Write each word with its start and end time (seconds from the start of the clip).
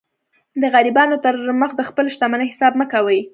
د 0.61 0.63
غریبانو 0.73 1.15
تر 1.23 1.35
مخ 1.61 1.71
د 1.75 1.81
خپلي 1.89 2.09
شتمنۍ 2.15 2.47
حساب 2.51 2.73
مه 2.79 2.85
کوئ! 2.93 3.19